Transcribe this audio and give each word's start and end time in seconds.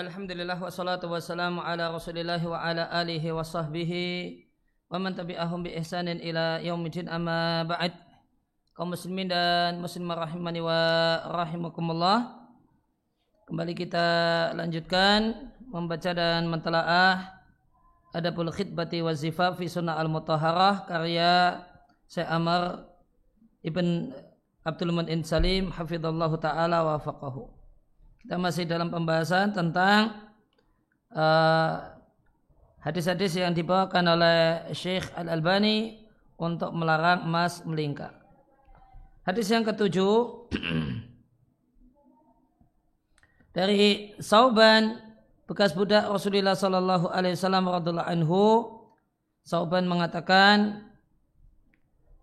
Alhamdulillah 0.00 0.56
wassalatu 0.56 1.12
wassalamu 1.12 1.60
ala 1.60 1.92
rasulillah 1.92 2.40
wa 2.40 2.56
ala 2.56 2.88
alihi 2.88 3.36
wa 3.36 3.44
sahbihi 3.44 4.32
wa 4.88 4.96
man 4.96 5.12
tabi'ahum 5.12 5.60
bi 5.60 5.76
ihsanin 5.76 6.16
ila 6.24 6.56
yaumidin 6.64 7.04
amma 7.04 7.68
ba'd. 7.68 7.92
Kaum 8.72 8.96
muslimin 8.96 9.28
dan 9.28 9.76
muslimah 9.76 10.24
rahimani 10.24 10.64
wa 10.64 10.80
rahimakumullah. 11.44 12.32
Kembali 13.44 13.76
kita 13.76 14.08
lanjutkan 14.56 15.52
membaca 15.68 16.16
dan 16.16 16.48
mentelaah 16.48 17.36
Adabul 18.16 18.48
Khidbati 18.56 19.04
wa 19.04 19.12
Zifaf 19.12 19.60
fi 19.60 19.68
Sunnah 19.68 20.00
Al-Mutahharah 20.00 20.88
karya 20.88 21.60
Syekh 22.08 22.24
Amr 22.24 22.88
Ibn 23.68 24.16
Abdul 24.64 24.96
Mu'in 24.96 25.28
Salim 25.28 25.68
hafizallahu 25.68 26.40
taala 26.40 26.88
wa 26.88 26.96
faqahu 26.96 27.59
kita 28.20 28.36
masih 28.36 28.68
dalam 28.68 28.92
pembahasan 28.92 29.56
tentang 29.56 30.12
uh, 31.16 31.80
hadis-hadis 32.84 33.40
uh, 33.40 33.48
yang 33.48 33.56
dibawakan 33.56 34.04
oleh 34.12 34.68
Syekh 34.76 35.08
Al-Albani 35.16 36.04
untuk 36.36 36.76
melarang 36.76 37.24
emas 37.24 37.64
melingkar. 37.64 38.12
Hadis 39.24 39.48
yang 39.52 39.64
ketujuh 39.64 40.48
dari 43.56 44.12
Sauban 44.20 45.00
bekas 45.44 45.76
budak 45.76 46.08
Rasulullah 46.08 46.56
Sallallahu 46.56 47.12
Alaihi 47.12 47.36
Wasallam 47.36 47.64
radhiallahu 47.68 48.08
anhu 48.08 48.44
Sauban 49.44 49.88
mengatakan 49.88 50.88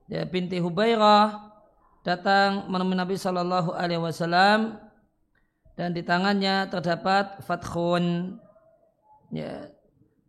ya 0.07 0.23
binti 0.29 0.61
Hubairah 0.61 1.51
datang 2.05 2.69
menemui 2.71 2.95
Nabi 2.95 3.19
Sallallahu 3.19 3.75
Alaihi 3.75 3.99
Wasallam 3.99 4.86
dan 5.77 5.93
di 5.93 6.01
tangannya 6.01 6.65
terdapat 6.73 7.45
fathun. 7.45 8.35
Ya. 9.29 9.69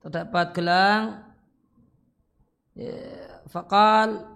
Terdapat 0.04 0.52
gelang. 0.52 1.24
Ya, 2.76 3.42
fakal 3.50 4.28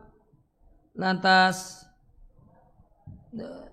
lantas. 0.97 1.87
Ya, 3.31 3.71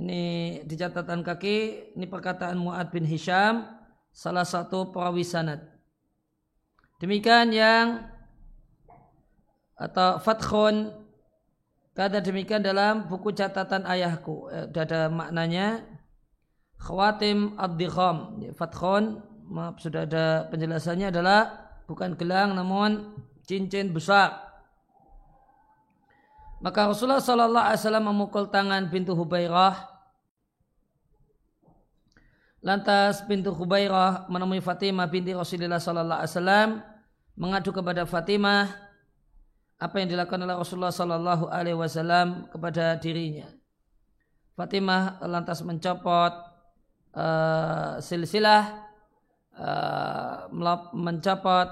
ini 0.00 0.64
di 0.64 0.74
catatan 0.74 1.20
kaki. 1.22 1.92
Ini 1.94 2.08
perkataan 2.08 2.56
Muad 2.56 2.88
bin 2.90 3.04
Hisham. 3.04 3.68
Salah 4.10 4.48
satu 4.48 4.90
perawi 4.90 5.22
sanad. 5.22 5.60
Demikian 6.98 7.52
yang 7.52 8.08
atau 9.76 10.20
fathun 10.22 11.01
Kata 11.92 12.24
demikian 12.24 12.64
dalam 12.64 13.04
buku 13.04 13.36
catatan 13.36 13.84
ayahku. 13.84 14.48
Eh, 14.48 14.64
ada 14.72 15.12
maknanya 15.12 15.84
khawatim 16.80 17.52
ad-dikham. 17.60 18.40
Fathon, 18.56 19.20
maaf 19.44 19.76
sudah 19.76 20.08
ada 20.08 20.48
penjelasannya 20.48 21.12
adalah 21.12 21.52
bukan 21.84 22.16
gelang 22.16 22.56
namun 22.56 23.12
cincin 23.44 23.92
besar. 23.92 24.40
Maka 26.64 26.88
Rasulullah 26.88 27.20
Sallallahu 27.20 27.66
Alaihi 27.68 27.80
Wasallam 27.84 28.06
memukul 28.08 28.46
tangan 28.48 28.88
pintu 28.88 29.12
Hubairah. 29.12 29.92
Lantas 32.62 33.20
pintu 33.26 33.50
Hubairah 33.50 34.30
menemui 34.30 34.62
Fatimah 34.62 35.10
binti 35.10 35.34
Rasulullah 35.34 35.82
Sallallahu 35.82 36.20
Alaihi 36.22 36.32
Wasallam 36.32 36.68
mengadu 37.34 37.74
kepada 37.74 38.06
Fatimah 38.06 38.91
apa 39.82 39.98
yang 39.98 40.14
dilakukan 40.14 40.46
oleh 40.46 40.54
Rasulullah 40.54 40.94
Sallallahu 40.94 41.50
Alaihi 41.50 41.74
Wasallam 41.74 42.46
kepada 42.46 42.94
dirinya. 43.02 43.50
Fatimah 44.54 45.18
lantas 45.26 45.58
mencopot 45.66 46.30
uh, 47.18 47.98
silsilah, 47.98 48.86
uh, 49.58 50.46
mencopot 50.94 51.66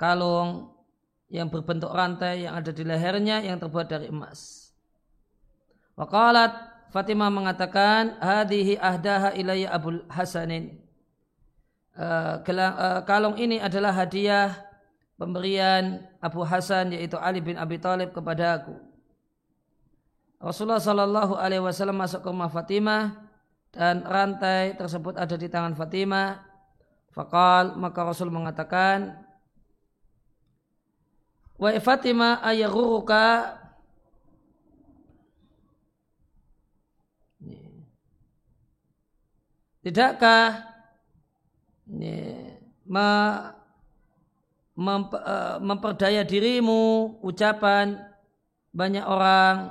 kalung 0.00 0.72
yang 1.28 1.52
berbentuk 1.52 1.92
rantai 1.92 2.48
yang 2.48 2.56
ada 2.56 2.72
di 2.72 2.80
lehernya 2.80 3.44
yang 3.44 3.60
terbuat 3.60 3.92
dari 3.92 4.08
emas. 4.08 4.72
Waqalat 6.00 6.72
Fatimah 6.96 7.28
mengatakan, 7.28 8.16
"Hadihi 8.24 8.80
ahdaha 8.80 9.36
ilayya 9.36 9.68
Abul 9.74 10.00
Hasanin." 10.08 10.80
Uh, 11.94 12.42
kalung 13.06 13.38
ini 13.38 13.62
adalah 13.62 13.94
hadiah 13.94 14.63
pemberian 15.14 16.02
Abu 16.18 16.42
Hasan 16.42 16.94
yaitu 16.94 17.18
Ali 17.18 17.40
bin 17.40 17.58
Abi 17.58 17.78
Thalib 17.78 18.10
kepada 18.14 18.62
aku. 18.62 18.74
Rasulullah 20.42 20.82
Shallallahu 20.82 21.34
Alaihi 21.40 21.64
Wasallam 21.64 21.96
masuk 21.96 22.20
ke 22.20 22.28
rumah 22.28 22.52
Fatimah 22.52 23.16
dan 23.72 24.04
rantai 24.04 24.76
tersebut 24.76 25.16
ada 25.16 25.34
di 25.40 25.48
tangan 25.48 25.72
Fatimah. 25.72 26.44
Fakal 27.14 27.78
maka 27.78 28.02
Rasul 28.02 28.28
mengatakan, 28.28 29.14
Wa 31.54 31.70
Fatimah 31.78 32.42
ayaruruka 32.42 33.62
Tidakkah 39.84 40.64
ini, 41.92 42.40
Eh, 44.74 45.56
memperdaya 45.62 46.26
dirimu 46.26 47.14
ucapan 47.22 47.94
banyak 48.74 49.06
orang 49.06 49.70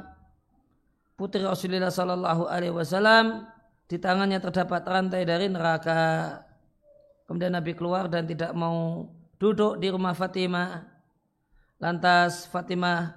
putri 1.20 1.44
Rasulullah 1.44 1.92
Sallallahu 1.92 2.48
Alaihi 2.48 2.72
Wasallam 2.72 3.44
di 3.92 4.00
tangannya 4.00 4.40
terdapat 4.40 4.80
rantai 4.88 5.28
dari 5.28 5.52
neraka. 5.52 6.40
Kemudian 7.28 7.52
Nabi 7.52 7.76
keluar 7.76 8.08
dan 8.08 8.24
tidak 8.32 8.56
mau 8.56 9.12
duduk 9.44 9.76
di 9.76 9.92
rumah 9.92 10.16
Fatimah. 10.16 10.88
Lantas 11.84 12.48
Fatimah 12.48 13.12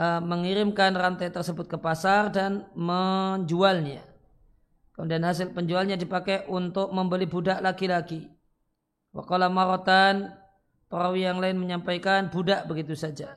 uh, 0.00 0.24
mengirimkan 0.24 0.96
rantai 0.96 1.28
tersebut 1.28 1.68
ke 1.68 1.76
pasar 1.76 2.32
dan 2.32 2.64
menjualnya. 2.72 4.00
Kemudian 4.96 5.20
hasil 5.20 5.52
penjualnya 5.52 6.00
dipakai 6.00 6.48
untuk 6.48 6.88
membeli 6.96 7.28
budak 7.28 7.60
laki-laki. 7.60 8.24
Wakala 9.12 9.52
marotan 9.52 10.43
Perawi 10.94 11.26
yang 11.26 11.42
lain 11.42 11.58
menyampaikan 11.58 12.30
budak 12.30 12.70
begitu 12.70 12.94
saja. 12.94 13.34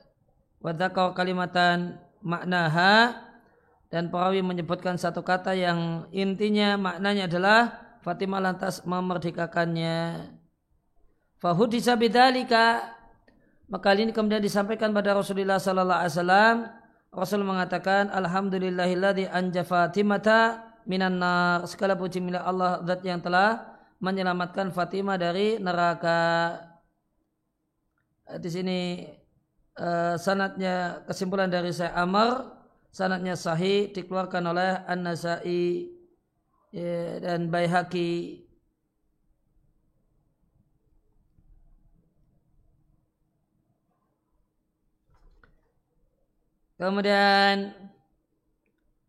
Wadakau 0.61 1.17
kalimatan 1.17 1.97
maknaha 2.21 3.17
dan 3.89 4.13
perawi 4.13 4.45
menyebutkan 4.45 4.93
satu 4.93 5.25
kata 5.25 5.57
yang 5.57 6.05
intinya 6.13 6.77
maknanya 6.77 7.25
adalah 7.25 7.59
Fatimah 8.05 8.45
lantas 8.45 8.85
memerdekakannya. 8.85 10.29
Fahudisa 11.41 11.97
bidalika 11.97 12.93
maka 13.73 13.97
ini 13.97 14.13
kemudian 14.13 14.45
disampaikan 14.45 14.93
pada 14.93 15.17
Rasulullah 15.17 15.57
sallallahu 15.57 15.97
alaihi 15.97 16.13
wasallam 16.13 16.55
Rasul 17.09 17.41
mengatakan 17.41 18.13
alhamdulillahilladzi 18.13 19.33
anja 19.33 19.65
Fatimata 19.65 20.61
minan 20.85 21.17
nar 21.17 21.65
segala 21.65 21.97
puji 21.97 22.21
milik 22.21 22.45
Allah 22.45 22.85
zat 22.85 23.01
yang 23.01 23.17
telah 23.17 23.81
menyelamatkan 23.97 24.69
Fatimah 24.69 25.17
dari 25.17 25.57
neraka 25.57 26.53
di 28.35 28.49
sini 28.51 29.07
uh, 29.79 30.19
sanatnya 30.19 31.07
kesimpulan 31.07 31.47
dari 31.47 31.71
saya 31.71 31.95
Amr 31.95 32.57
sanatnya 32.91 33.39
sahih 33.39 33.93
dikeluarkan 33.95 34.43
oleh 34.51 34.83
An-Nasai 34.89 35.87
ya, 36.73 37.21
dan 37.23 37.47
Baihaqi. 37.53 38.43
Kemudian 46.77 47.73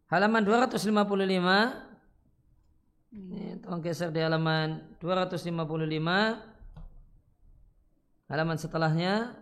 halaman 0.08 0.40
255 0.40 1.88
ini 3.12 3.60
tolong 3.60 3.84
geser 3.84 4.08
di 4.08 4.20
halaman 4.24 4.96
255 5.00 6.47
halaman 8.28 8.60
setelahnya 8.60 9.37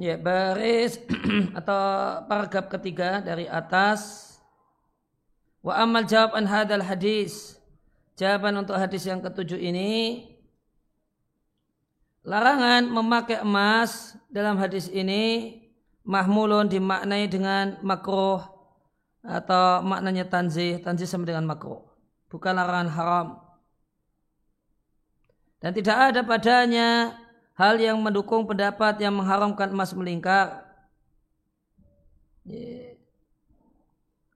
Ya, 0.00 0.16
baris 0.16 0.96
atau 1.58 1.80
paragraf 2.28 2.68
ketiga 2.72 3.20
dari 3.20 3.44
atas 3.44 4.32
Wa 5.62 5.86
amal 5.86 6.04
jawab 6.10 6.34
an 6.34 6.50
hadal 6.50 6.82
hadis. 6.82 7.56
Jawaban 8.18 8.60
untuk 8.60 8.76
hadis 8.76 9.06
yang 9.06 9.22
ketujuh 9.22 9.56
ini 9.56 10.26
larangan 12.26 12.86
memakai 12.86 13.40
emas 13.40 14.14
dalam 14.28 14.58
hadis 14.60 14.86
ini 14.92 15.58
mahmulun 16.04 16.68
dimaknai 16.68 17.26
dengan 17.30 17.80
makruh 17.80 18.42
atau 19.22 19.80
maknanya 19.86 20.26
tanzih, 20.28 20.82
tanzih 20.82 21.06
sama 21.06 21.24
dengan 21.24 21.46
makruh. 21.46 21.86
Bukan 22.26 22.52
larangan 22.52 22.90
haram. 22.90 23.26
Dan 25.62 25.70
tidak 25.78 26.10
ada 26.10 26.20
padanya 26.26 27.16
hal 27.62 27.78
yang 27.78 28.02
mendukung 28.02 28.42
pendapat 28.42 28.98
yang 28.98 29.14
mengharamkan 29.14 29.70
emas 29.70 29.94
melingkar. 29.94 30.66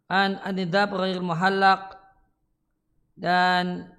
An 0.06 0.38
anidab 0.46 0.94
ghair 0.94 1.18
muhallak 1.18 1.98
dan 3.18 3.90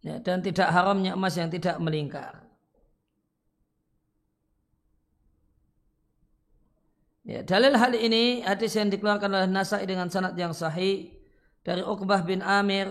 ya, 0.00 0.16
dan 0.24 0.40
tidak 0.40 0.72
haramnya 0.72 1.12
emas 1.12 1.36
yang 1.36 1.52
tidak 1.52 1.76
melingkar. 1.76 2.40
Ya, 7.28 7.44
dalil 7.44 7.76
hal 7.76 7.92
ini 7.92 8.40
hadis 8.40 8.72
yang 8.72 8.88
dikeluarkan 8.88 9.28
oleh 9.28 9.48
Nasai 9.52 9.84
dengan 9.84 10.08
sanad 10.08 10.32
yang 10.32 10.56
sahih 10.56 11.12
dari 11.60 11.84
Uqbah 11.84 12.24
bin 12.24 12.40
Amir 12.40 12.88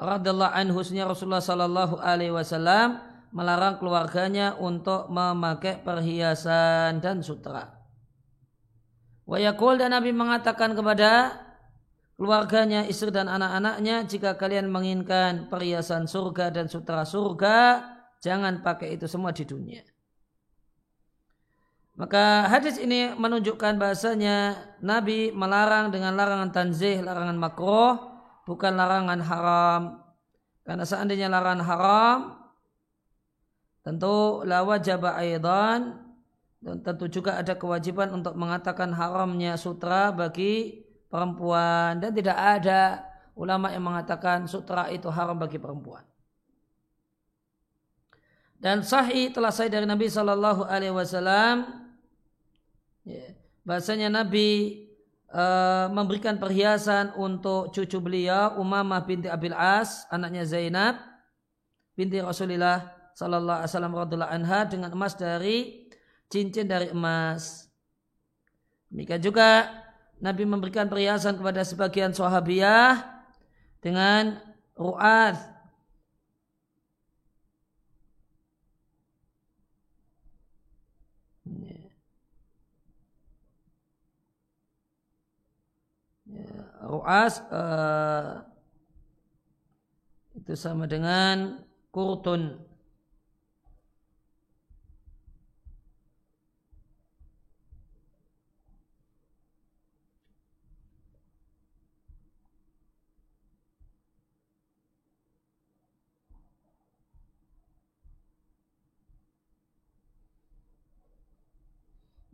radhiyallahu 0.00 0.56
anhu 0.56 0.80
Rasulullah 0.80 1.44
sallallahu 1.44 2.00
alaihi 2.00 2.32
wasallam 2.32 3.04
melarang 3.30 3.78
keluarganya 3.78 4.58
untuk 4.58 5.06
memakai 5.12 5.78
perhiasan 5.84 6.98
dan 6.98 7.22
sutra. 7.22 7.70
Wayakul 9.30 9.78
dan 9.78 9.94
Nabi 9.94 10.10
mengatakan 10.10 10.74
kepada 10.74 11.38
keluarganya, 12.18 12.82
istri 12.90 13.14
dan 13.14 13.30
anak-anaknya, 13.30 14.02
jika 14.10 14.34
kalian 14.34 14.66
menginginkan 14.66 15.46
perhiasan 15.46 16.10
surga 16.10 16.50
dan 16.50 16.66
sutra 16.66 17.06
surga, 17.06 17.86
jangan 18.18 18.66
pakai 18.66 18.98
itu 18.98 19.06
semua 19.06 19.30
di 19.30 19.46
dunia. 19.46 19.86
Maka 21.94 22.50
hadis 22.50 22.80
ini 22.82 23.12
menunjukkan 23.14 23.76
bahasanya 23.78 24.56
Nabi 24.82 25.30
melarang 25.30 25.94
dengan 25.94 26.18
larangan 26.18 26.50
tanzih, 26.50 27.04
larangan 27.04 27.38
makroh, 27.38 28.09
bukan 28.50 28.74
larangan 28.74 29.20
haram. 29.22 29.82
Karena 30.66 30.82
seandainya 30.82 31.30
larangan 31.30 31.62
haram, 31.62 32.18
tentu 33.86 34.42
la 34.42 34.66
wajaba 34.66 35.14
aidan 35.22 36.02
dan 36.58 36.76
tentu 36.82 37.06
juga 37.06 37.38
ada 37.38 37.54
kewajiban 37.54 38.10
untuk 38.10 38.34
mengatakan 38.34 38.90
haramnya 38.90 39.54
sutra 39.54 40.10
bagi 40.10 40.82
perempuan 41.08 42.02
dan 42.02 42.10
tidak 42.12 42.36
ada 42.36 43.06
ulama 43.38 43.72
yang 43.72 43.86
mengatakan 43.86 44.44
sutra 44.44 44.92
itu 44.92 45.08
haram 45.08 45.38
bagi 45.38 45.56
perempuan. 45.56 46.04
Dan 48.60 48.84
sahih 48.84 49.32
telah 49.32 49.48
saya 49.48 49.72
dari 49.72 49.88
Nabi 49.88 50.12
Wasallam 50.12 51.56
ya, 53.08 53.32
bahasanya 53.64 54.12
Nabi 54.12 54.89
uh, 55.34 55.86
memberikan 55.90 56.36
perhiasan 56.36 57.14
untuk 57.18 57.70
cucu 57.74 57.98
beliau 58.02 58.58
Umamah 58.58 59.02
binti 59.06 59.30
Abil 59.30 59.54
As 59.54 60.06
anaknya 60.10 60.46
Zainab 60.46 60.98
binti 61.94 62.18
Rasulullah 62.18 62.90
Sallallahu 63.14 63.60
Alaihi 63.60 63.70
Wasallam 63.74 63.94
anha 64.24 64.60
dengan 64.64 64.90
emas 64.94 65.12
dari 65.18 65.90
cincin 66.30 66.64
dari 66.64 66.88
emas. 66.94 67.68
Demikian 68.88 69.20
juga 69.20 69.68
Nabi 70.22 70.44
memberikan 70.48 70.88
perhiasan 70.88 71.36
kepada 71.36 71.60
sebagian 71.64 72.16
sahabiah 72.16 73.20
dengan 73.84 74.40
ru'ad. 74.76 75.36
Ru'as 86.90 87.38
uh, 87.54 88.42
itu 90.34 90.58
sama 90.58 90.90
dengan 90.90 91.62
kurtun 91.94 92.58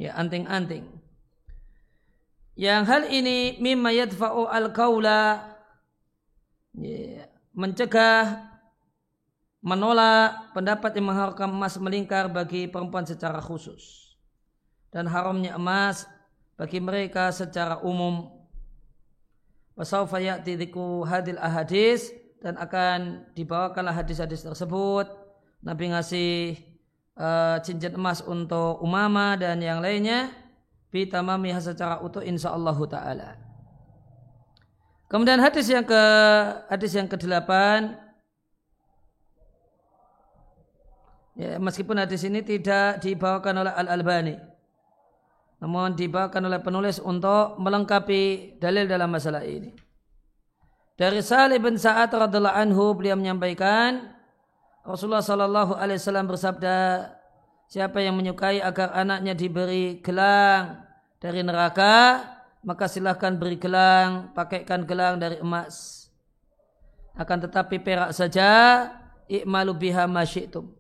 ya 0.01 0.13
anting-anting. 0.17 1.06
Yang 2.57 2.83
hal 2.89 3.03
ini 3.13 3.61
mimma 3.61 3.93
yadfa'u 3.93 4.49
al-kaula 4.49 5.45
ya, 6.73 7.29
mencegah 7.53 8.49
menolak 9.61 10.57
pendapat 10.57 10.97
yang 10.97 11.13
mengharapkan 11.13 11.53
emas 11.53 11.77
melingkar 11.77 12.33
bagi 12.33 12.65
perempuan 12.65 13.05
secara 13.05 13.45
khusus 13.45 14.17
dan 14.89 15.05
haramnya 15.05 15.53
emas 15.61 16.09
bagi 16.57 16.81
mereka 16.81 17.29
secara 17.29 17.85
umum. 17.85 18.33
Wasaufa 19.77 20.17
ya'ti 20.17 20.57
hadil 21.05 21.37
ahadis 21.37 22.09
dan 22.41 22.57
akan 22.57 23.29
dibawakanlah 23.37 23.93
hadis-hadis 23.93 24.41
tersebut. 24.41 25.05
Nabi 25.61 25.93
ngasih 25.93 26.57
uh, 27.21 27.61
cincin 27.61 27.93
emas 28.01 28.25
untuk 28.25 28.81
umama 28.81 29.37
dan 29.37 29.61
yang 29.61 29.85
lainnya 29.85 30.33
bitamamiha 30.97 31.61
secara 31.61 32.01
utuh 32.01 32.25
insyaallah 32.25 32.79
taala. 32.89 33.37
Kemudian 35.13 35.37
hadis 35.39 35.69
yang 35.69 35.85
ke 35.85 36.03
hadis 36.73 36.97
yang 36.97 37.07
ke-8 37.07 37.51
ya, 41.37 41.61
meskipun 41.61 42.01
hadis 42.01 42.25
ini 42.25 42.41
tidak 42.41 43.05
dibawakan 43.05 43.63
oleh 43.63 43.73
Al-Albani 43.77 44.57
namun 45.57 45.97
dibawakan 45.97 46.53
oleh 46.53 46.61
penulis 46.61 47.01
untuk 47.01 47.57
melengkapi 47.57 48.57
dalil 48.61 48.85
dalam 48.85 49.09
masalah 49.09 49.41
ini. 49.41 49.73
Dari 50.97 51.21
Salih 51.21 51.61
bin 51.61 51.77
Sa'ad 51.77 52.09
radhiallahu 52.13 52.57
anhu 52.57 52.97
beliau 52.97 53.17
menyampaikan 53.21 54.17
Rasulullah 54.85 55.25
Shallallahu 55.25 55.77
Alaihi 55.77 56.01
Wasallam 56.01 56.29
bersabda, 56.29 56.77
siapa 57.69 58.01
yang 58.01 58.17
menyukai 58.17 58.63
agar 58.63 58.95
anaknya 58.97 59.37
diberi 59.37 60.01
gelang 60.01 60.86
dari 61.27 61.43
neraka, 61.43 62.23
maka 62.63 62.87
silahkan 62.87 63.35
beri 63.35 63.59
gelang, 63.59 64.31
pakaikan 64.31 64.87
gelang 64.87 65.19
dari 65.19 65.43
emas. 65.43 66.07
Akan 67.19 67.43
tetapi 67.43 67.83
perak 67.83 68.15
saja, 68.15 68.87
ikmalu 69.27 69.91
biha 69.91 70.07
masyitum. 70.07 70.71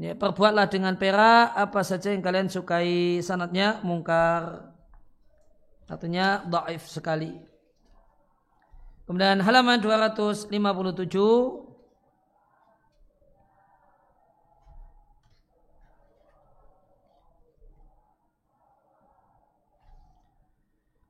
Ya, 0.00 0.16
perbuatlah 0.16 0.72
dengan 0.72 0.96
perak 0.96 1.52
apa 1.52 1.84
saja 1.84 2.16
yang 2.16 2.24
kalian 2.24 2.48
sukai 2.48 3.20
sanatnya 3.20 3.84
mungkar. 3.84 4.72
Artinya 5.84 6.40
daif 6.48 6.88
sekali. 6.88 7.36
Kemudian 9.04 9.44
halaman 9.44 9.76
257 9.84 10.48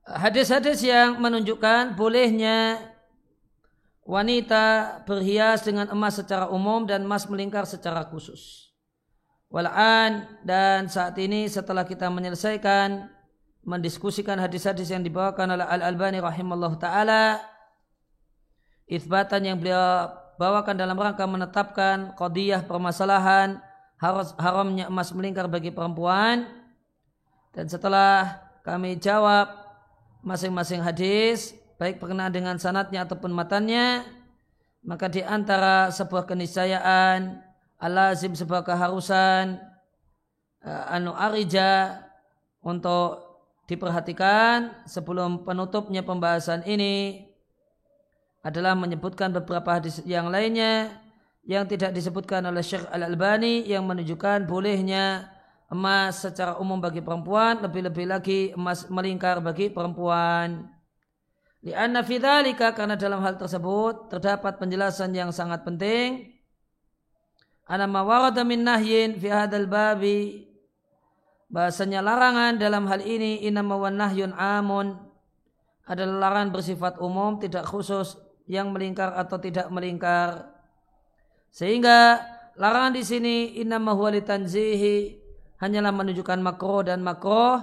hadis-hadis 0.07 0.83
yang 0.83 1.19
menunjukkan 1.23 1.95
bolehnya 1.95 2.79
wanita 4.03 4.99
berhias 5.07 5.63
dengan 5.63 5.87
emas 5.95 6.19
secara 6.19 6.51
umum 6.51 6.83
dan 6.87 7.07
emas 7.07 7.27
melingkar 7.31 7.63
secara 7.65 8.03
khusus. 8.11 8.75
Wal'an 9.53 10.27
dan 10.43 10.89
saat 10.89 11.15
ini 11.21 11.47
setelah 11.47 11.85
kita 11.85 12.09
menyelesaikan 12.09 13.05
mendiskusikan 13.63 14.41
hadis-hadis 14.41 14.91
yang 14.91 15.07
dibawakan 15.07 15.55
oleh 15.55 15.67
Al-Albani 15.69 16.19
rahimallahu 16.19 16.81
taala 16.83 17.39
itsbatan 18.91 19.47
yang 19.47 19.57
beliau 19.61 20.11
bawakan 20.41 20.75
dalam 20.75 20.99
rangka 20.99 21.23
menetapkan 21.29 22.17
qadiyah 22.19 22.67
permasalahan 22.67 23.63
haramnya 24.41 24.91
emas 24.91 25.15
melingkar 25.15 25.47
bagi 25.47 25.71
perempuan 25.71 26.49
dan 27.55 27.71
setelah 27.71 28.43
kami 28.67 28.99
jawab 28.99 29.62
masing-masing 30.23 30.81
hadis 30.83 31.55
baik 31.83 31.99
berkenaan 31.99 32.31
dengan 32.31 32.57
sanatnya 32.63 33.03
ataupun 33.03 33.35
matanya 33.35 34.07
maka 34.87 35.11
di 35.11 35.23
antara 35.23 35.91
sebuah 35.91 36.31
keniscayaan 36.31 37.43
alazim 37.83 38.35
sebuah 38.35 38.63
keharusan 38.63 39.59
uh, 40.63 40.95
anu 40.95 41.11
arija 41.11 42.07
untuk 42.63 43.19
diperhatikan 43.67 44.87
sebelum 44.87 45.43
penutupnya 45.43 46.07
pembahasan 46.07 46.63
ini 46.71 47.27
adalah 48.47 48.79
menyebutkan 48.79 49.35
beberapa 49.35 49.79
hadis 49.79 50.03
yang 50.07 50.31
lainnya 50.31 51.03
yang 51.43 51.67
tidak 51.67 51.91
disebutkan 51.91 52.47
oleh 52.47 52.63
Syekh 52.63 52.87
Al-Albani 52.91 53.67
yang 53.67 53.83
menunjukkan 53.87 54.47
bolehnya 54.47 55.32
emas 55.73 56.21
secara 56.21 56.61
umum 56.61 56.77
bagi 56.77 57.01
perempuan 57.01 57.65
lebih-lebih 57.65 58.05
lagi 58.05 58.41
emas 58.53 58.85
melingkar 58.93 59.41
bagi 59.41 59.73
perempuan. 59.73 60.69
Lianna 61.65 62.05
fidzalika 62.05 62.77
karena 62.77 63.01
dalam 63.01 63.25
hal 63.25 63.41
tersebut 63.41 64.13
terdapat 64.13 64.61
penjelasan 64.61 65.17
yang 65.17 65.33
sangat 65.33 65.65
penting. 65.65 66.29
Ana 67.65 67.89
ma 67.89 68.05
warada 68.05 68.45
min 68.45 68.69
nahyin 68.69 69.17
fi 69.17 69.33
hadzal 69.33 69.65
babi 69.65 70.45
bahasanya 71.49 72.05
larangan 72.05 72.61
dalam 72.61 72.85
hal 72.91 73.01
ini 73.01 73.47
inama 73.47 73.79
wan 73.81 73.97
nahyun 73.97 74.37
amun 74.37 74.99
adalah 75.89 76.29
larangan 76.29 76.51
bersifat 76.53 77.01
umum 77.01 77.39
tidak 77.41 77.65
khusus 77.65 78.19
yang 78.51 78.75
melingkar 78.75 79.15
atau 79.15 79.39
tidak 79.41 79.71
melingkar. 79.73 80.53
Sehingga 81.55 82.21
larangan 82.59 82.93
di 82.93 83.07
sini 83.07 83.37
inama 83.63 83.95
huwa 83.95 84.11
litanzihi 84.11 85.22
hanyalah 85.63 85.95
menunjukkan 85.95 86.43
makro 86.43 86.83
dan 86.83 87.07
makro 87.07 87.63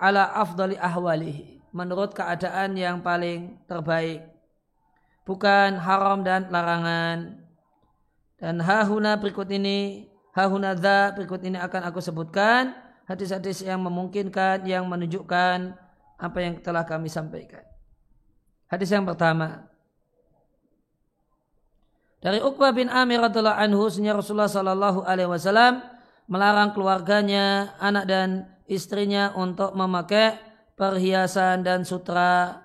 ala 0.00 0.32
afdali 0.32 0.80
ahwalihi. 0.80 1.60
Menurut 1.76 2.16
keadaan 2.16 2.74
yang 2.74 3.04
paling 3.04 3.60
terbaik. 3.68 4.24
Bukan 5.28 5.76
haram 5.78 6.24
dan 6.24 6.48
larangan. 6.48 7.38
Dan 8.40 8.58
hahuna 8.64 9.20
berikut 9.20 9.46
ini 9.52 10.08
hahuna 10.32 10.72
dha 10.72 11.12
berikut 11.12 11.44
ini 11.44 11.60
akan 11.60 11.92
aku 11.92 12.00
sebutkan. 12.00 12.72
Hadis-hadis 13.04 13.62
yang 13.62 13.84
memungkinkan 13.84 14.64
yang 14.64 14.88
menunjukkan 14.88 15.76
apa 16.16 16.38
yang 16.40 16.58
telah 16.64 16.82
kami 16.88 17.12
sampaikan. 17.12 17.62
Hadis 18.66 18.90
yang 18.90 19.04
pertama. 19.04 19.68
Dari 22.20 22.38
Uqbah 22.38 22.70
bin 22.74 22.86
Amir 22.92 23.18
radhiallahu 23.22 23.58
anhu 23.58 23.88
Rasulullah 23.88 24.50
sallallahu 24.50 25.06
alaihi 25.08 25.30
wasallam 25.30 25.80
melarang 26.30 26.70
keluarganya, 26.70 27.74
anak 27.82 28.06
dan 28.06 28.28
istrinya 28.70 29.34
untuk 29.34 29.74
memakai 29.74 30.38
perhiasan 30.78 31.66
dan 31.66 31.82
sutra. 31.82 32.62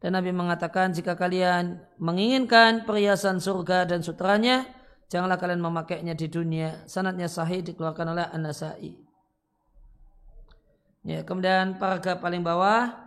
Dan 0.00 0.18
Nabi 0.18 0.34
mengatakan 0.34 0.90
jika 0.90 1.14
kalian 1.14 1.78
menginginkan 2.00 2.88
perhiasan 2.88 3.38
surga 3.38 3.86
dan 3.86 4.02
sutranya, 4.02 4.66
janganlah 5.06 5.38
kalian 5.38 5.62
memakainya 5.62 6.16
di 6.16 6.26
dunia. 6.26 6.82
Sanatnya 6.90 7.30
sahih 7.30 7.62
dikeluarkan 7.62 8.16
oleh 8.16 8.26
An-Nasai. 8.32 8.98
Ya, 11.06 11.22
kemudian 11.22 11.78
paragraf 11.78 12.18
paling 12.18 12.42
bawah 12.42 13.02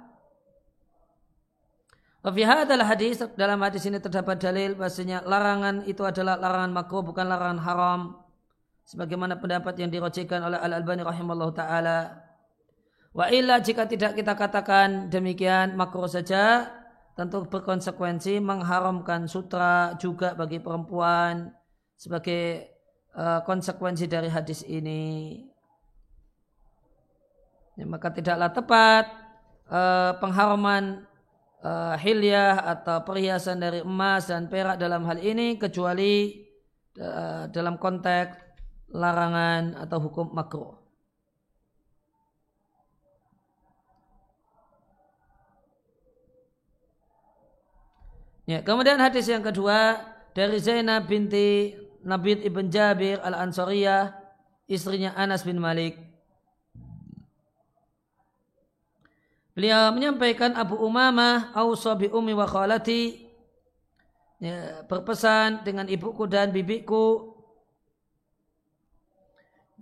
Wafi 2.25 2.41
adalah 2.41 2.89
hadis 2.89 3.21
dalam 3.37 3.61
hadis 3.61 3.85
ini 3.85 4.01
terdapat 4.01 4.41
dalil 4.41 4.73
bahasanya 4.73 5.21
larangan 5.29 5.85
itu 5.85 6.01
adalah 6.01 6.41
larangan 6.41 6.73
makruh 6.73 7.05
bukan 7.05 7.29
larangan 7.29 7.61
haram. 7.61 8.24
Sebagaimana 8.85 9.41
pendapat 9.41 9.81
yang 9.81 9.89
dirojikan 9.89 10.45
oleh 10.45 10.61
Al 10.61 10.77
Albani 10.77 11.01
rahimahullah 11.01 11.51
taala. 11.57 11.99
Wa 13.17 13.33
illa 13.33 13.57
jika 13.57 13.89
tidak 13.89 14.13
kita 14.13 14.37
katakan 14.37 15.09
demikian 15.09 15.73
makruh 15.73 16.05
saja 16.05 16.69
tentu 17.17 17.47
berkonsekuensi 17.49 18.37
mengharamkan 18.43 19.25
sutra 19.25 19.97
juga 19.97 20.37
bagi 20.37 20.61
perempuan 20.61 21.49
sebagai 21.97 22.69
uh, 23.17 23.41
konsekuensi 23.41 24.05
dari 24.05 24.29
hadis 24.29 24.61
ini. 24.67 25.41
Ya, 27.75 27.89
maka 27.89 28.13
tidaklah 28.13 28.53
tepat 28.53 29.05
uh, 29.73 30.13
pengharaman 30.21 31.09
uh, 31.65 31.97
hilyah 31.97 32.61
atau 32.77 33.01
perhiasan 33.01 33.63
dari 33.63 33.81
emas 33.81 34.29
dan 34.29 34.45
perak 34.45 34.77
dalam 34.77 35.07
hal 35.09 35.17
ini 35.17 35.57
kecuali 35.57 36.45
uh, 37.01 37.49
dalam 37.49 37.81
konteks 37.81 38.44
larangan 38.95 39.75
atau 39.75 39.99
hukum 39.99 40.31
makruh. 40.31 40.79
Ya, 48.45 48.61
kemudian 48.61 49.01
hadis 49.01 49.25
yang 49.25 49.41
kedua 49.41 49.97
dari 50.37 50.61
Zainab 50.61 51.09
binti 51.09 51.73
Nabi 52.05 52.37
ibn 52.45 52.69
Jabir 52.69 53.17
al-Ansariyah, 53.25 54.13
istrinya 54.69 55.17
Anas 55.17 55.41
bin 55.41 55.57
Malik. 55.57 55.97
Beliau 59.57 59.89
menyampaikan 59.89 60.53
Abu 60.53 60.77
Umamah 60.77 61.55
ausa 61.57 61.95
bi 61.97 62.11
ummi 62.11 62.35
wa 62.35 62.45
khalati 62.45 63.23
ya, 64.43 64.83
berpesan 64.85 65.63
dengan 65.63 65.87
ibuku 65.87 66.27
dan 66.27 66.51
bibiku 66.51 67.34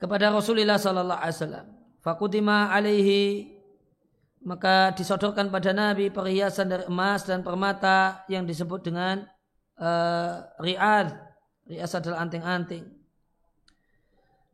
kepada 0.04 0.36
Rasulullah 0.36 0.76
sallallahu 0.76 1.16
alaihi 1.24 1.40
wasallam. 1.40 1.66
Fakudima 2.04 2.68
alaihi 2.68 3.48
maka 4.44 4.92
disodorkan 4.92 5.48
pada 5.48 5.72
Nabi 5.72 6.12
perhiasan 6.12 6.68
dari 6.68 6.84
emas 6.92 7.24
dan 7.24 7.40
permata 7.40 8.28
yang 8.28 8.44
disebut 8.44 8.84
dengan 8.84 9.24
uh, 9.80 10.44
riad. 10.60 11.16
Riad 11.64 11.88
adalah 11.88 12.28
anting-anting. 12.28 12.84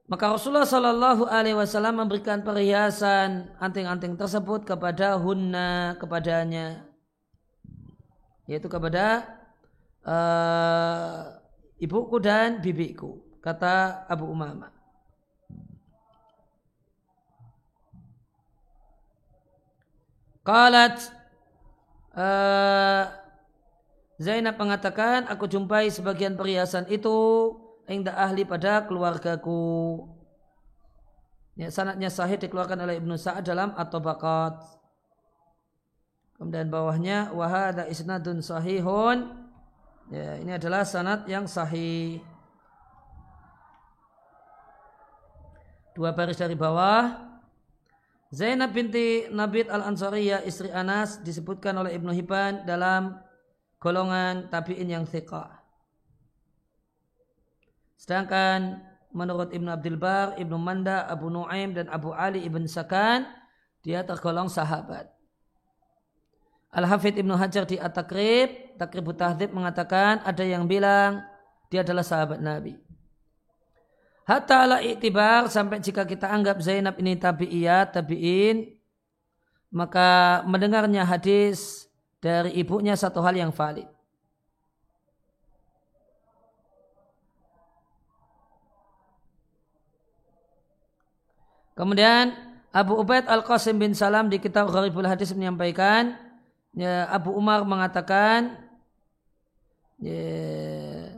Maka 0.09 0.29
Rasulullah 0.29 0.65
Shallallahu 0.65 1.29
Alaihi 1.29 1.53
Wasallam 1.53 2.01
memberikan 2.01 2.41
perhiasan 2.41 3.49
anting-anting 3.61 4.17
tersebut 4.17 4.65
kepada 4.65 5.17
hunna 5.21 5.97
kepadanya, 6.01 6.85
yaitu 8.49 8.65
kepada 8.65 9.25
uh, 10.01 11.33
ibuku 11.77 12.17
dan 12.17 12.57
bibiku, 12.57 13.21
kata 13.41 14.05
Abu 14.09 14.29
Umama. 14.29 14.78
Qalat 20.43 20.97
uh, 22.15 23.03
Zainab 24.19 24.59
mengatakan, 24.59 25.31
aku 25.31 25.47
jumpai 25.47 25.87
sebagian 25.87 26.35
perhiasan 26.35 26.87
itu 26.91 27.55
inda 27.87 28.11
ahli 28.15 28.43
pada 28.43 28.83
keluargaku. 28.83 30.03
Ya, 31.59 31.71
sanatnya 31.71 32.07
sahih 32.07 32.39
dikeluarkan 32.39 32.83
oleh 32.83 33.03
Ibnu 33.03 33.19
Sa'ad 33.19 33.43
dalam 33.43 33.75
At-Tabaqat. 33.75 34.79
Kemudian 36.39 36.71
bawahnya 36.71 37.35
wahada 37.35 37.83
isnadun 37.87 38.39
sahihun. 38.39 39.27
Ya, 40.07 40.39
ini 40.39 40.55
adalah 40.55 40.87
sanad 40.87 41.27
yang 41.27 41.47
sahih. 41.47 42.23
Dua 45.95 46.15
baris 46.15 46.39
dari 46.39 46.55
bawah. 46.55 47.28
Zainab 48.29 48.77
binti 48.77 49.25
Nabit 49.33 49.73
al-Ansariyah 49.73 50.45
istri 50.45 50.69
Anas 50.69 51.17
disebutkan 51.25 51.73
oleh 51.81 51.97
Ibnu 51.97 52.13
Hibban 52.13 52.61
dalam 52.61 53.17
golongan 53.81 54.53
tabi'in 54.53 54.85
yang 54.85 55.05
thiqah. 55.09 55.49
Sedangkan 57.97 58.85
menurut 59.09 59.49
Ibnu 59.49 59.73
Abdul 59.73 59.97
Bar, 59.97 60.37
Ibnu 60.37 60.61
Manda, 60.61 61.09
Abu 61.09 61.33
Nuaim 61.33 61.73
dan 61.73 61.89
Abu 61.89 62.13
Ali 62.13 62.45
Ibn 62.45 62.69
Sakan 62.69 63.25
dia 63.81 64.05
tergolong 64.05 64.45
sahabat. 64.45 65.09
Al-Hafidh 66.69 67.17
Ibnu 67.17 67.33
Hajar 67.33 67.65
di 67.65 67.81
At-Takrib, 67.81 68.77
Takrib 68.77 69.09
Tahdib 69.17 69.49
mengatakan 69.57 70.21
ada 70.21 70.45
yang 70.45 70.69
bilang 70.69 71.25
dia 71.73 71.81
adalah 71.81 72.05
sahabat 72.05 72.37
Nabi. 72.37 72.88
Hatta 74.29 74.61
ala 74.61 74.77
iktibar 74.85 75.49
sampai 75.49 75.81
jika 75.81 76.05
kita 76.05 76.29
anggap 76.29 76.61
Zainab 76.61 77.01
ini 77.01 77.17
tabi'iyat, 77.17 77.97
tabi'in, 77.97 78.77
maka 79.73 80.41
mendengarnya 80.45 81.01
hadis 81.01 81.89
dari 82.21 82.53
ibunya 82.61 82.93
satu 82.93 83.25
hal 83.25 83.33
yang 83.33 83.49
valid. 83.49 83.89
Kemudian 91.73 92.37
Abu 92.69 93.01
Ubaid 93.01 93.25
Al-Qasim 93.25 93.81
bin 93.81 93.97
Salam 93.97 94.29
di 94.29 94.37
kitab 94.37 94.69
Gharibul 94.69 95.09
Hadis 95.09 95.33
menyampaikan 95.33 96.13
ya, 96.77 97.09
Abu 97.09 97.33
Umar 97.33 97.65
mengatakan 97.65 98.61
ya, 99.97 101.17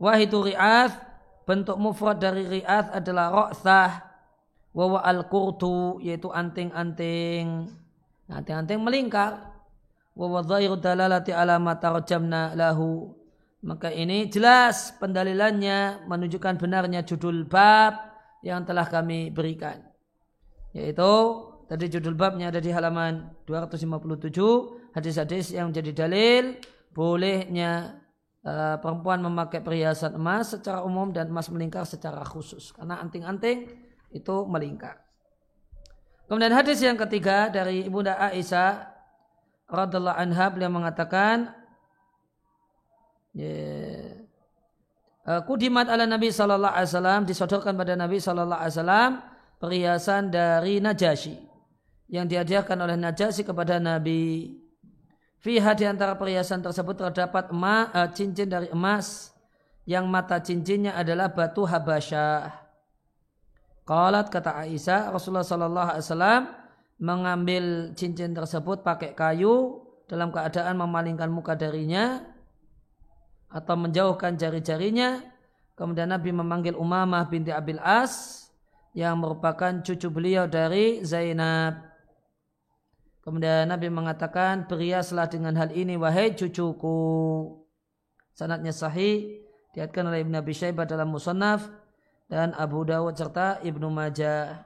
wahidu 0.00 0.48
ri'ath 0.48 1.05
bentuk 1.46 1.78
mufrad 1.78 2.18
dari 2.18 2.44
ri'ath 2.44 2.90
adalah 2.90 3.30
ro'thah 3.30 3.92
wawa 4.74 5.00
al-qurtu 5.06 6.02
yaitu 6.02 6.28
anting-anting. 6.28 7.70
Anting-anting 8.26 8.82
melingkar. 8.82 9.54
Wawa 10.16 10.42
dhahiru 10.42 10.76
dalalati 10.80 11.30
ala 11.30 11.62
matarjamna 11.62 12.52
lahu. 12.58 13.14
Maka 13.64 13.92
ini 13.92 14.28
jelas 14.28 14.92
pendalilannya 15.00 16.04
menunjukkan 16.04 16.60
benarnya 16.60 17.04
judul 17.04 17.48
bab 17.48 17.96
yang 18.44 18.64
telah 18.64 18.88
kami 18.88 19.32
berikan. 19.32 19.80
Yaitu 20.76 21.12
tadi 21.68 21.88
judul 21.88 22.14
babnya 22.14 22.52
ada 22.52 22.60
di 22.60 22.68
halaman 22.72 23.32
257 23.48 24.94
hadis-hadis 24.96 25.52
yang 25.56 25.72
menjadi 25.72 26.06
dalil 26.06 26.56
bolehnya 26.96 28.00
uh, 28.46 28.76
perempuan 28.78 29.18
memakai 29.18 29.58
perhiasan 29.58 30.14
emas 30.14 30.54
secara 30.54 30.86
umum 30.86 31.10
dan 31.10 31.26
emas 31.26 31.50
melingkar 31.50 31.82
secara 31.82 32.22
khusus 32.22 32.70
karena 32.70 33.02
anting-anting 33.02 33.66
itu 34.14 34.36
melingkar. 34.46 35.02
Kemudian 36.30 36.54
hadis 36.54 36.78
yang 36.82 36.98
ketiga 36.98 37.50
dari 37.50 37.86
Ibunda 37.86 38.18
Aisyah 38.18 38.86
radhiallahu 39.66 40.18
anha 40.18 40.46
beliau 40.50 40.70
mengatakan 40.70 41.50
yeah, 43.34 44.26
uh, 45.26 45.42
kudimat 45.46 45.86
ala 45.90 46.06
Nabi 46.06 46.30
sallallahu 46.30 46.70
alaihi 46.70 46.90
wasallam 46.90 47.20
disodorkan 47.26 47.74
pada 47.74 47.94
Nabi 47.98 48.18
sallallahu 48.18 48.58
alaihi 48.62 48.74
wasallam 48.74 49.10
perhiasan 49.58 50.30
dari 50.30 50.82
Najasyi 50.82 51.36
yang 52.10 52.26
dihadiahkan 52.30 52.78
oleh 52.78 52.94
Najasyi 52.94 53.42
kepada 53.42 53.82
Nabi. 53.82 54.54
Fiha 55.46 55.78
di 55.78 55.86
antara 55.86 56.18
perhiasan 56.18 56.58
tersebut 56.58 56.98
terdapat 56.98 57.54
emas, 57.54 57.86
uh, 57.94 58.10
cincin 58.10 58.50
dari 58.50 58.66
emas 58.74 59.30
yang 59.86 60.10
mata 60.10 60.42
cincinnya 60.42 60.98
adalah 60.98 61.30
batu 61.30 61.62
habasyah. 61.62 62.50
Qalat 63.86 64.26
kata 64.26 64.66
Aisyah 64.66 65.14
Rasulullah 65.14 65.46
sallallahu 65.46 65.88
alaihi 65.94 66.02
wasallam 66.02 66.42
mengambil 66.98 67.64
cincin 67.94 68.34
tersebut 68.34 68.82
pakai 68.82 69.14
kayu 69.14 69.86
dalam 70.10 70.34
keadaan 70.34 70.82
memalingkan 70.82 71.30
muka 71.30 71.54
darinya 71.54 72.26
atau 73.46 73.78
menjauhkan 73.78 74.34
jari-jarinya. 74.34 75.22
Kemudian 75.78 76.10
Nabi 76.10 76.34
memanggil 76.34 76.74
Umamah 76.74 77.30
binti 77.30 77.54
Abil 77.54 77.78
As 77.78 78.50
yang 78.98 79.22
merupakan 79.22 79.78
cucu 79.78 80.10
beliau 80.10 80.50
dari 80.50 81.06
Zainab. 81.06 81.95
Kemudian 83.26 83.66
Nabi 83.66 83.90
mengatakan, 83.90 84.70
beriaslah 84.70 85.26
dengan 85.26 85.58
hal 85.58 85.74
ini 85.74 85.98
wahai 85.98 86.38
cucuku. 86.38 87.02
Sanatnya 88.30 88.70
sahih, 88.70 89.42
diatkan 89.74 90.06
oleh 90.06 90.22
Ibn 90.22 90.38
Abi 90.38 90.54
Syaibah 90.54 90.86
dalam 90.86 91.10
Musannaf 91.10 91.66
dan 92.30 92.54
Abu 92.54 92.86
Dawud 92.86 93.18
serta 93.18 93.58
Ibnu 93.66 93.90
Majah. 93.90 94.62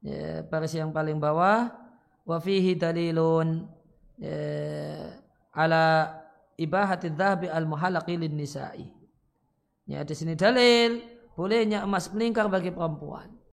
Ya, 0.00 0.48
baris 0.48 0.72
yang 0.72 0.96
paling 0.96 1.20
bawah, 1.20 1.76
wafihi 2.24 2.72
dalilun 2.72 3.68
ya, 4.16 5.12
ala 5.52 6.08
ibahati 6.56 7.12
dhahabi 7.12 7.52
al 7.52 7.68
muhalaqi 7.68 8.16
lin 8.16 8.32
nisa'i. 8.32 8.88
Ya 9.84 10.08
di 10.08 10.16
sini 10.16 10.32
dalil 10.32 11.04
bolehnya 11.36 11.84
emas 11.84 12.08
melingkar 12.08 12.48
bagi 12.48 12.72
perempuan. 12.72 13.35